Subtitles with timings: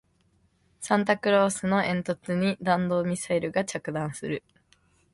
[0.79, 4.41] サンタクロースの煙突に弾道ミサイルが着弾する